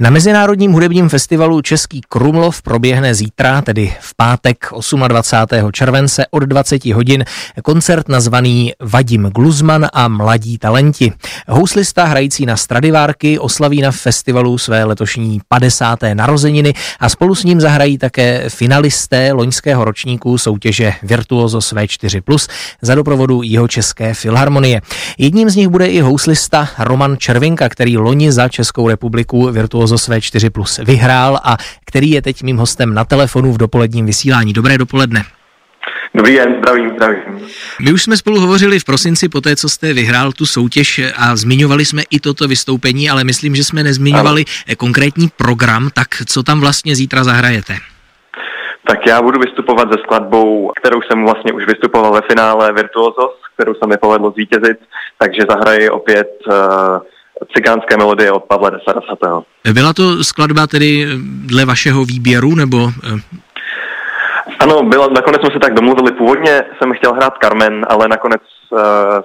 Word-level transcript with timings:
Na 0.00 0.10
Mezinárodním 0.10 0.72
hudebním 0.72 1.08
festivalu 1.08 1.62
Český 1.62 2.00
Krumlov 2.08 2.62
proběhne 2.62 3.14
zítra, 3.14 3.62
tedy 3.62 3.94
v 4.00 4.14
pátek 4.16 4.66
28. 5.08 5.72
července 5.72 6.26
od 6.30 6.42
20 6.42 6.84
hodin, 6.84 7.24
koncert 7.62 8.08
nazvaný 8.08 8.72
Vadim 8.80 9.22
Gluzman 9.22 9.86
a 9.92 10.08
Mladí 10.08 10.58
talenti. 10.58 11.12
Houslista 11.48 12.04
hrající 12.04 12.46
na 12.46 12.56
Stradivárky 12.56 13.38
oslaví 13.38 13.82
na 13.82 13.90
festivalu 13.90 14.58
své 14.58 14.84
letošní 14.84 15.40
50. 15.48 15.98
narozeniny 16.14 16.74
a 17.00 17.08
spolu 17.08 17.34
s 17.34 17.44
ním 17.44 17.60
zahrají 17.60 17.98
také 17.98 18.50
finalisté 18.50 19.32
loňského 19.32 19.84
ročníku 19.84 20.38
soutěže 20.38 20.92
Virtuosos 21.02 21.72
V4+, 21.72 22.48
za 22.82 22.94
doprovodu 22.94 23.42
jeho 23.42 23.68
České 23.68 24.14
filharmonie. 24.14 24.80
Jedním 25.18 25.50
z 25.50 25.56
nich 25.56 25.68
bude 25.68 25.86
i 25.86 26.00
houslista 26.00 26.68
Roman 26.78 27.16
Červinka, 27.18 27.68
který 27.68 27.98
loni 27.98 28.32
za 28.32 28.48
Českou 28.48 28.88
republiku 28.88 29.52
Virtuosos 29.52 29.85
Vozo 29.86 30.12
V4 30.12 30.50
Plus 30.50 30.78
vyhrál 30.78 31.40
a 31.44 31.56
který 31.86 32.10
je 32.10 32.22
teď 32.22 32.42
mým 32.42 32.56
hostem 32.56 32.94
na 32.94 33.04
telefonu 33.04 33.52
v 33.52 33.58
dopoledním 33.58 34.06
vysílání. 34.06 34.52
Dobré 34.52 34.78
dopoledne. 34.78 35.22
Dobrý 36.14 36.34
den, 36.34 36.56
zdravím, 36.58 36.90
zdravím. 36.96 37.46
My 37.80 37.92
už 37.92 38.02
jsme 38.02 38.16
spolu 38.16 38.40
hovořili 38.40 38.78
v 38.78 38.84
prosinci 38.84 39.28
po 39.28 39.40
té, 39.40 39.56
co 39.56 39.68
jste 39.68 39.92
vyhrál 39.92 40.32
tu 40.32 40.46
soutěž 40.46 41.00
a 41.16 41.36
zmiňovali 41.36 41.84
jsme 41.84 42.02
i 42.10 42.20
toto 42.20 42.48
vystoupení, 42.48 43.10
ale 43.10 43.24
myslím, 43.24 43.56
že 43.56 43.64
jsme 43.64 43.82
nezmiňovali 43.82 44.44
ano. 44.68 44.76
konkrétní 44.76 45.28
program, 45.36 45.88
tak 45.94 46.08
co 46.26 46.42
tam 46.42 46.60
vlastně 46.60 46.96
zítra 46.96 47.24
zahrajete? 47.24 47.74
Tak 48.88 49.06
já 49.06 49.22
budu 49.22 49.40
vystupovat 49.40 49.92
se 49.92 49.98
skladbou, 50.04 50.72
kterou 50.80 51.02
jsem 51.02 51.24
vlastně 51.24 51.52
už 51.52 51.66
vystupoval 51.66 52.12
ve 52.12 52.20
finále 52.30 52.72
Virtuosos, 52.72 53.32
kterou 53.54 53.74
se 53.74 53.86
mi 53.86 53.96
povedlo 53.96 54.30
zvítězit, 54.30 54.78
takže 55.18 55.42
zahraji 55.50 55.90
opět 55.90 56.28
uh, 56.46 56.54
cigánské 57.56 57.96
melodie 57.96 58.32
od 58.32 58.44
Pavla 58.44 58.70
de 58.70 58.78
Sarasatého. 58.84 59.44
Byla 59.72 59.92
to 59.92 60.24
skladba 60.24 60.66
tedy 60.66 61.06
dle 61.22 61.64
vašeho 61.64 62.04
výběru, 62.04 62.54
nebo... 62.54 62.90
Eh? 63.04 63.20
Ano, 64.58 64.82
byla, 64.82 65.08
nakonec 65.08 65.40
jsme 65.40 65.50
se 65.52 65.58
tak 65.58 65.74
domluvili. 65.74 66.12
Původně 66.12 66.62
jsem 66.78 66.92
chtěl 66.92 67.12
hrát 67.12 67.34
Carmen, 67.42 67.86
ale 67.88 68.08
nakonec 68.08 68.42
uh, 68.70 68.78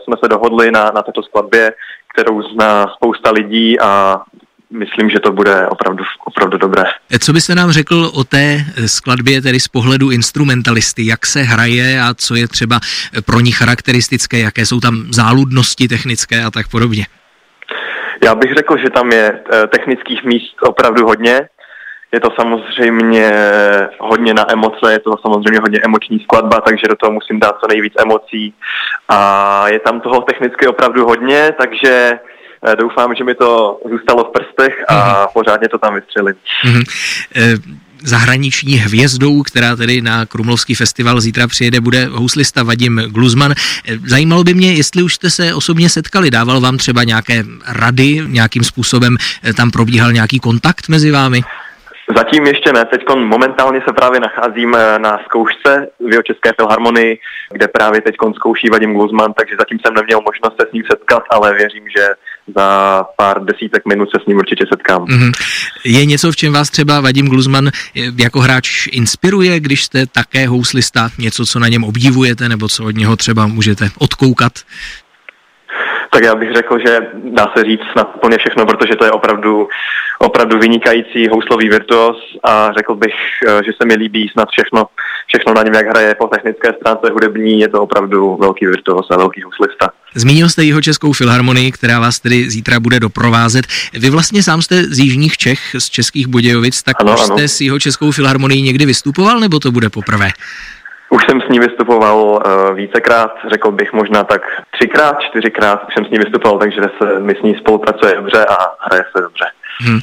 jsme 0.03 0.15
se 0.23 0.27
dohodli 0.29 0.71
na, 0.71 0.91
na 0.95 1.01
této 1.01 1.23
skladbě, 1.23 1.73
kterou 2.13 2.41
zná 2.41 2.87
spousta 2.95 3.31
lidí 3.31 3.79
a 3.79 4.21
myslím, 4.71 5.09
že 5.09 5.19
to 5.19 5.31
bude 5.31 5.67
opravdu, 5.67 6.03
opravdu 6.25 6.57
dobré. 6.57 6.83
Eh, 7.11 7.19
co 7.19 7.33
byste 7.33 7.55
nám 7.55 7.71
řekl 7.71 8.11
o 8.13 8.23
té 8.23 8.65
skladbě, 8.85 9.41
tedy 9.41 9.59
z 9.59 9.67
pohledu 9.67 10.11
instrumentalisty, 10.11 11.05
jak 11.05 11.25
se 11.25 11.41
hraje 11.41 12.01
a 12.01 12.13
co 12.13 12.35
je 12.35 12.47
třeba 12.47 12.79
pro 13.25 13.39
ní 13.39 13.51
charakteristické, 13.51 14.39
jaké 14.39 14.65
jsou 14.65 14.79
tam 14.79 15.05
záludnosti 15.11 15.87
technické 15.87 16.43
a 16.43 16.51
tak 16.51 16.67
podobně? 16.67 17.05
Já 18.23 18.35
bych 18.35 18.53
řekl, 18.53 18.77
že 18.77 18.89
tam 18.89 19.11
je 19.11 19.39
eh, 19.53 19.67
technických 19.67 20.23
míst 20.23 20.55
opravdu 20.61 21.05
hodně. 21.05 21.49
Je 22.11 22.19
to 22.19 22.29
samozřejmě 22.39 23.31
hodně 23.99 24.33
na 24.33 24.51
emoce, 24.51 24.91
je 24.91 24.99
to 24.99 25.11
samozřejmě 25.21 25.59
hodně 25.59 25.79
emoční 25.83 26.19
skladba, 26.19 26.61
takže 26.61 26.87
do 26.87 26.95
toho 26.95 27.11
musím 27.11 27.39
dát 27.39 27.55
co 27.61 27.67
nejvíc 27.67 27.93
emocí. 27.99 28.53
A 29.09 29.67
je 29.69 29.79
tam 29.79 30.01
toho 30.01 30.21
technicky 30.21 30.67
opravdu 30.67 31.05
hodně, 31.05 31.51
takže 31.57 32.19
eh, 32.67 32.75
doufám, 32.75 33.15
že 33.15 33.23
mi 33.23 33.35
to 33.35 33.79
zůstalo 33.89 34.23
v 34.23 34.31
prstech 34.31 34.83
a 34.87 34.93
mm-hmm. 34.93 35.27
pořádně 35.33 35.69
to 35.69 35.77
tam 35.77 35.95
vystřelím. 35.95 36.35
Mm-hmm. 36.65 36.83
E- 37.35 37.90
zahraniční 38.03 38.73
hvězdou, 38.73 39.43
která 39.43 39.75
tedy 39.75 40.01
na 40.01 40.25
Krumlovský 40.25 40.75
festival 40.75 41.21
zítra 41.21 41.47
přijede, 41.47 41.81
bude 41.81 42.05
houslista 42.05 42.63
Vadim 42.63 43.01
Gluzman. 43.09 43.53
Zajímalo 44.05 44.43
by 44.43 44.53
mě, 44.53 44.73
jestli 44.73 45.03
už 45.03 45.13
jste 45.13 45.29
se 45.29 45.53
osobně 45.53 45.89
setkali, 45.89 46.31
dával 46.31 46.61
vám 46.61 46.77
třeba 46.77 47.03
nějaké 47.03 47.43
rady, 47.67 48.21
nějakým 48.27 48.63
způsobem 48.63 49.17
tam 49.57 49.71
probíhal 49.71 50.11
nějaký 50.11 50.39
kontakt 50.39 50.89
mezi 50.89 51.11
vámi? 51.11 51.41
Zatím 52.17 52.47
ještě 52.47 52.73
ne. 52.73 52.85
Teď 52.85 53.01
momentálně 53.15 53.81
se 53.87 53.93
právě 53.93 54.19
nacházím 54.19 54.75
eh, 54.75 54.99
na 54.99 55.19
zkoušce 55.25 55.87
v 55.99 56.23
České 56.23 56.53
filharmonii, 56.59 57.19
kde 57.51 57.67
právě 57.67 58.01
teď 58.01 58.15
zkouší 58.35 58.69
Vadim 58.69 58.93
Gluzman, 58.93 59.33
takže 59.33 59.55
zatím 59.59 59.79
jsem 59.79 59.93
neměl 59.93 60.21
možnost 60.21 60.61
se 60.61 60.67
s 60.69 60.71
ním 60.73 60.83
setkat, 60.91 61.23
ale 61.29 61.53
věřím, 61.53 61.83
že 61.97 62.07
za 62.55 63.03
pár 63.17 63.45
desítek 63.45 63.85
minut 63.85 64.09
se 64.09 64.23
s 64.23 64.27
ním 64.27 64.37
určitě 64.37 64.63
setkám. 64.73 65.05
Mm-hmm. 65.05 65.31
Je 65.85 66.05
něco, 66.05 66.31
v 66.31 66.35
čem 66.35 66.53
vás 66.53 66.69
třeba 66.69 67.01
Vadim 67.01 67.27
Gluzman 67.27 67.67
eh, 67.67 67.71
jako 68.17 68.39
hráč 68.39 68.87
inspiruje, 68.91 69.59
když 69.59 69.83
jste 69.83 70.05
také 70.05 70.47
houslista, 70.47 71.09
něco, 71.17 71.45
co 71.45 71.59
na 71.59 71.67
něm 71.67 71.83
obdivujete, 71.83 72.49
nebo 72.49 72.69
co 72.69 72.85
od 72.85 72.95
něho 72.95 73.15
třeba 73.15 73.47
můžete 73.47 73.89
odkoukat? 73.97 74.53
Tak 76.13 76.23
já 76.23 76.35
bych 76.35 76.53
řekl, 76.53 76.79
že 76.85 76.99
dá 77.23 77.51
se 77.57 77.63
říct 77.63 77.95
na 77.95 78.15
úplně 78.15 78.37
všechno, 78.37 78.65
protože 78.65 78.95
to 78.95 79.05
je 79.05 79.11
opravdu, 79.11 79.67
opravdu 80.19 80.59
vynikající 80.59 81.27
houslový 81.27 81.69
virtuos 81.69 82.17
a 82.43 82.71
řekl 82.77 82.95
bych, 82.95 83.13
eh, 83.47 83.61
že 83.65 83.71
se 83.81 83.87
mi 83.87 83.93
líbí 83.95 84.29
snad 84.33 84.47
všechno, 84.51 84.87
všechno 85.27 85.53
na 85.53 85.63
něm, 85.63 85.73
jak 85.73 85.87
hraje 85.87 86.15
po 86.15 86.27
technické 86.27 86.73
stránce 86.73 87.11
hudební, 87.11 87.59
je 87.59 87.67
to 87.67 87.81
opravdu 87.81 88.37
velký 88.41 88.65
virtuos 88.65 89.07
a 89.11 89.17
velký 89.17 89.41
houslista. 89.41 89.91
Zmínil 90.15 90.49
jste 90.49 90.63
jeho 90.63 90.81
Českou 90.81 91.13
filharmonii, 91.13 91.71
která 91.71 91.99
vás 91.99 92.19
tedy 92.19 92.49
zítra 92.49 92.79
bude 92.79 92.99
doprovázet. 92.99 93.65
Vy 93.93 94.09
vlastně 94.09 94.43
sám 94.43 94.61
jste 94.61 94.83
z 94.83 94.99
Jižních 94.99 95.37
Čech, 95.37 95.59
z 95.79 95.89
Českých 95.89 96.27
Budějovic, 96.27 96.83
tak 96.83 96.95
ano, 96.99 97.13
už 97.13 97.19
ano. 97.19 97.37
jste 97.37 97.47
s 97.47 97.61
jeho 97.61 97.79
Českou 97.79 98.11
filharmonií 98.11 98.61
někdy 98.61 98.85
vystupoval, 98.85 99.39
nebo 99.39 99.59
to 99.59 99.71
bude 99.71 99.89
poprvé? 99.89 100.29
Už 101.13 101.23
jsem 101.25 101.41
s 101.41 101.49
ní 101.49 101.59
vystupoval 101.59 102.17
uh, 102.19 102.75
vícekrát, 102.75 103.31
řekl 103.49 103.71
bych 103.71 103.93
možná 103.93 104.23
tak 104.23 104.41
třikrát, 104.71 105.15
čtyřikrát 105.29 105.83
už 105.87 105.93
jsem 105.93 106.05
s 106.05 106.09
ní 106.09 106.17
vystupoval, 106.17 106.59
takže 106.59 106.81
se 107.01 107.19
mi 107.19 107.35
s 107.35 107.41
ní 107.41 107.55
spolupracuje 107.55 108.15
dobře 108.15 108.45
a 108.45 108.57
hraje 108.79 109.03
se 109.15 109.21
dobře. 109.21 109.45
Hmm. 109.79 109.99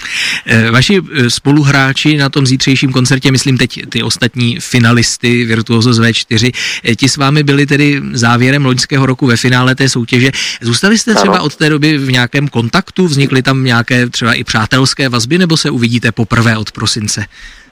Vaši 0.70 1.00
eh, 1.12 1.30
spoluhráči 1.30 2.16
na 2.16 2.28
tom 2.28 2.46
zítřejším 2.46 2.92
koncertě, 2.92 3.32
myslím 3.32 3.58
teď 3.58 3.80
ty 3.88 4.02
ostatní 4.02 4.60
finalisty 4.60 5.44
Virtuoso 5.44 5.92
z 5.92 6.00
V4, 6.00 6.52
ti 6.96 7.08
s 7.08 7.16
vámi 7.16 7.42
byli 7.42 7.66
tedy 7.66 8.02
závěrem 8.12 8.64
loňského 8.64 9.06
roku 9.06 9.26
ve 9.26 9.36
finále 9.36 9.74
té 9.74 9.88
soutěže. 9.88 10.30
Zůstali 10.60 10.98
jste 10.98 11.14
třeba 11.14 11.34
ano. 11.34 11.44
od 11.44 11.56
té 11.56 11.68
doby 11.70 11.98
v 11.98 12.12
nějakém 12.12 12.48
kontaktu? 12.48 13.06
Vznikly 13.06 13.42
tam 13.42 13.64
nějaké 13.64 14.08
třeba 14.08 14.32
i 14.32 14.44
přátelské 14.44 15.08
vazby, 15.08 15.38
nebo 15.38 15.56
se 15.56 15.70
uvidíte 15.70 16.12
poprvé 16.12 16.56
od 16.56 16.72
prosince? 16.72 17.24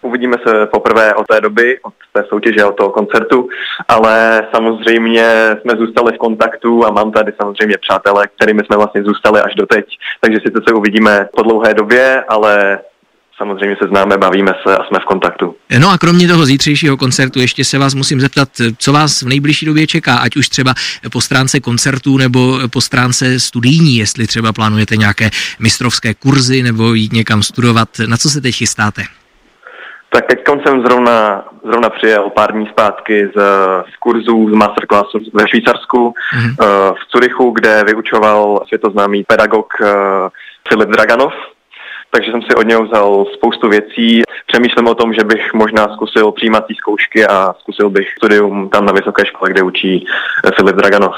Uvidíme 0.06 0.36
se 0.46 0.66
poprvé 0.66 1.14
od 1.14 1.26
té 1.26 1.40
doby, 1.40 1.78
od 1.82 1.94
té 2.12 2.24
soutěže, 2.28 2.64
od 2.64 2.76
toho 2.76 2.90
koncertu, 2.90 3.48
ale 3.88 4.42
samozřejmě 4.54 5.56
jsme 5.60 5.72
zůstali 5.78 6.12
v 6.12 6.18
kontaktu 6.18 6.86
a 6.86 6.90
mám 6.90 7.12
tady 7.12 7.32
samozřejmě 7.40 7.76
přátelé, 7.78 8.26
kterými 8.36 8.62
jsme 8.66 8.76
vlastně 8.76 9.02
zůstali 9.02 9.40
až 9.40 9.54
do 9.54 9.66
teď. 9.66 9.86
Takže 10.20 10.38
sice 10.46 10.60
se 10.68 10.74
uvidíme 10.74 11.28
po 11.36 11.42
dlouhé 11.42 11.74
době, 11.74 12.24
ale 12.28 12.78
samozřejmě 13.36 13.76
se 13.82 13.88
známe, 13.88 14.18
bavíme 14.18 14.52
se 14.66 14.76
a 14.76 14.84
jsme 14.84 14.98
v 14.98 15.04
kontaktu. 15.04 15.54
No 15.78 15.90
a 15.90 15.98
kromě 15.98 16.28
toho 16.28 16.46
zítřejšího 16.46 16.96
koncertu 16.96 17.40
ještě 17.40 17.64
se 17.64 17.78
vás 17.78 17.94
musím 17.94 18.20
zeptat, 18.20 18.48
co 18.78 18.92
vás 18.92 19.22
v 19.22 19.28
nejbližší 19.28 19.66
době 19.66 19.86
čeká, 19.86 20.16
ať 20.16 20.36
už 20.36 20.48
třeba 20.48 20.74
po 21.12 21.20
stránce 21.20 21.60
koncertů 21.60 22.18
nebo 22.18 22.58
po 22.72 22.80
stránce 22.80 23.40
studijní, 23.40 23.96
jestli 23.96 24.26
třeba 24.26 24.52
plánujete 24.52 24.96
nějaké 24.96 25.30
mistrovské 25.58 26.14
kurzy 26.14 26.62
nebo 26.62 26.94
jít 26.94 27.12
někam 27.12 27.42
studovat, 27.42 27.88
na 28.06 28.16
co 28.16 28.30
se 28.30 28.40
teď 28.40 28.54
chystáte? 28.54 29.02
Tak 30.16 30.26
teď 30.26 30.40
jsem 30.66 30.82
zrovna, 30.82 31.44
zrovna 31.64 31.90
přijel 31.90 32.30
pár 32.30 32.52
dní 32.52 32.66
zpátky 32.66 33.30
z, 33.36 33.40
z 33.92 33.96
kurzů, 33.96 34.50
z 34.50 34.52
masterclassu 34.52 35.18
ve 35.34 35.48
Švýcarsku, 35.48 36.14
mm-hmm. 36.14 36.50
uh, 36.60 36.96
v 36.96 37.06
Curychu, 37.10 37.50
kde 37.50 37.84
vyučoval 37.84 38.60
světoznámý 38.66 39.24
pedagog 39.24 39.66
uh, 39.80 39.88
Filip 40.68 40.88
Draganov, 40.88 41.32
takže 42.10 42.30
jsem 42.30 42.42
si 42.42 42.54
od 42.56 42.66
něho 42.66 42.84
vzal 42.84 43.26
spoustu 43.34 43.68
věcí. 43.68 44.22
Přemýšlím 44.46 44.88
o 44.88 44.94
tom, 44.94 45.14
že 45.14 45.24
bych 45.24 45.54
možná 45.54 45.88
zkusil 45.94 46.32
přijímací 46.32 46.74
zkoušky 46.74 47.26
a 47.26 47.54
zkusil 47.58 47.90
bych 47.90 48.08
studium 48.18 48.68
tam 48.68 48.86
na 48.86 48.92
vysoké 48.92 49.26
škole, 49.26 49.50
kde 49.50 49.62
učí 49.62 50.06
eh, 50.44 50.50
Filip 50.56 50.76
Draganov. 50.76 51.14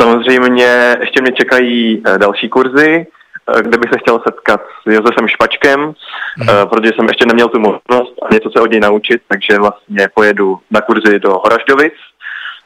Samozřejmě 0.00 0.96
ještě 1.00 1.22
mě 1.22 1.32
čekají 1.32 2.02
další 2.18 2.48
kurzy, 2.48 3.06
Eh, 3.06 3.17
kde 3.60 3.78
bych 3.78 3.90
se 3.92 3.98
chtěl 3.98 4.20
setkat 4.24 4.60
s 4.60 4.92
Josefem 4.92 5.28
Špačkem, 5.28 5.80
mm. 5.80 6.48
protože 6.70 6.90
jsem 6.96 7.06
ještě 7.08 7.26
neměl 7.26 7.48
tu 7.48 7.60
možnost 7.60 8.14
a 8.22 8.34
něco 8.34 8.50
se 8.50 8.60
od 8.60 8.70
něj 8.70 8.80
naučit, 8.80 9.22
takže 9.28 9.58
vlastně 9.58 10.08
pojedu 10.14 10.58
na 10.70 10.80
kurzy 10.80 11.18
do 11.18 11.30
Horažďovic. 11.30 11.94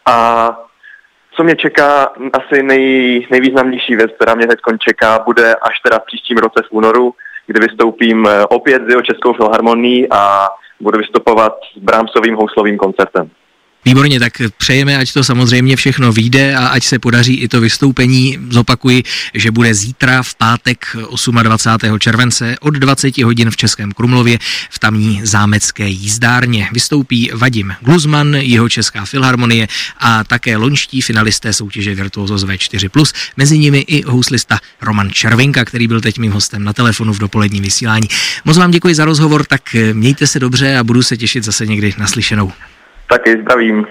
A 0.06 0.56
co 1.36 1.44
mě 1.44 1.56
čeká, 1.56 2.12
asi 2.32 2.62
nej, 2.62 3.26
nejvýznamnější 3.30 3.96
věc, 3.96 4.10
která 4.12 4.34
mě 4.34 4.46
teď 4.46 4.58
čeká, 4.88 5.18
bude 5.18 5.54
až 5.54 5.80
teda 5.84 5.98
v 5.98 6.06
příštím 6.06 6.38
roce 6.38 6.62
v 6.68 6.72
únoru, 6.72 7.14
kdy 7.46 7.60
vystoupím 7.60 8.26
eh, 8.26 8.46
opět 8.46 8.82
s 8.86 8.88
jeho 8.88 9.02
Českou 9.02 9.32
filharmonií 9.32 10.06
a 10.10 10.48
budu 10.80 10.98
vystupovat 10.98 11.52
s 11.74 11.78
Brámsovým 11.78 12.34
houslovým 12.34 12.78
koncertem. 12.78 13.30
Výborně, 13.84 14.20
tak 14.20 14.32
přejeme, 14.58 14.98
ať 14.98 15.12
to 15.12 15.24
samozřejmě 15.24 15.76
všechno 15.76 16.12
vyjde 16.12 16.56
a 16.56 16.66
ať 16.66 16.84
se 16.84 16.98
podaří 16.98 17.34
i 17.34 17.48
to 17.48 17.60
vystoupení. 17.60 18.38
Zopakuji, 18.50 19.02
že 19.34 19.50
bude 19.50 19.74
zítra 19.74 20.22
v 20.22 20.34
pátek 20.34 20.96
28. 21.42 21.98
července 21.98 22.56
od 22.60 22.74
20 22.74 23.18
hodin 23.18 23.50
v 23.50 23.56
Českém 23.56 23.92
Krumlově 23.92 24.38
v 24.70 24.78
tamní 24.78 25.20
zámecké 25.24 25.88
jízdárně. 25.88 26.68
Vystoupí 26.72 27.30
Vadim 27.34 27.74
Gluzman, 27.80 28.34
jeho 28.34 28.68
Česká 28.68 29.04
filharmonie 29.04 29.68
a 29.98 30.24
také 30.24 30.56
lonští 30.56 31.00
finalisté 31.00 31.52
soutěže 31.52 31.94
Virtuosos 31.94 32.44
V4+, 32.44 33.12
mezi 33.36 33.58
nimi 33.58 33.78
i 33.78 34.02
houslista 34.02 34.58
Roman 34.80 35.10
Červinka, 35.10 35.64
který 35.64 35.88
byl 35.88 36.00
teď 36.00 36.18
mým 36.18 36.32
hostem 36.32 36.64
na 36.64 36.72
telefonu 36.72 37.12
v 37.12 37.18
dopoledním 37.18 37.64
vysílání. 37.64 38.08
Moc 38.44 38.56
vám 38.56 38.70
děkuji 38.70 38.94
za 38.94 39.04
rozhovor, 39.04 39.44
tak 39.44 39.76
mějte 39.92 40.26
se 40.26 40.40
dobře 40.40 40.76
a 40.76 40.84
budu 40.84 41.02
se 41.02 41.16
těšit 41.16 41.44
zase 41.44 41.66
někdy 41.66 41.94
naslyšenou. 41.98 42.52
Taky 43.08 43.42
zdravím. 43.42 43.86